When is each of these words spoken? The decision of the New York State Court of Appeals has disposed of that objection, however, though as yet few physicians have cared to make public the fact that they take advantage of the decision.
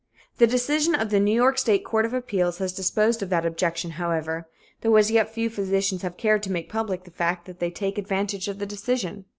The 0.39 0.47
decision 0.47 0.95
of 0.95 1.11
the 1.11 1.19
New 1.19 1.31
York 1.35 1.59
State 1.59 1.85
Court 1.85 2.07
of 2.07 2.13
Appeals 2.15 2.57
has 2.57 2.73
disposed 2.73 3.21
of 3.21 3.29
that 3.29 3.45
objection, 3.45 3.91
however, 3.91 4.49
though 4.81 4.95
as 4.95 5.11
yet 5.11 5.29
few 5.31 5.47
physicians 5.47 6.01
have 6.01 6.17
cared 6.17 6.41
to 6.41 6.51
make 6.51 6.69
public 6.69 7.03
the 7.03 7.11
fact 7.11 7.45
that 7.45 7.59
they 7.59 7.69
take 7.69 7.99
advantage 7.99 8.47
of 8.47 8.57
the 8.57 8.65
decision. 8.65 9.25